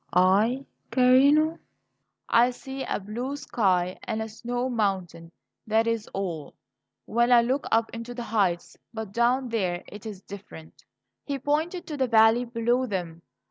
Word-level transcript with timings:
"I, 0.13 0.65
carino? 0.89 1.59
I 2.27 2.49
see 2.49 2.83
a 2.83 2.99
blue 2.99 3.35
sky 3.35 3.99
and 4.05 4.19
a 4.19 4.27
snow 4.29 4.67
mountain 4.67 5.31
that 5.67 5.85
is 5.85 6.07
all 6.07 6.55
when 7.05 7.31
I 7.31 7.43
look 7.43 7.67
up 7.71 7.91
into 7.93 8.15
the 8.15 8.23
heights. 8.23 8.75
But 8.95 9.11
down 9.11 9.49
there 9.49 9.83
it 9.87 10.07
is 10.07 10.23
different." 10.23 10.85
He 11.23 11.37
pointed 11.37 11.85
to 11.85 11.97
the 11.97 12.07
valley 12.07 12.45
below 12.45 12.87
them. 12.87 13.21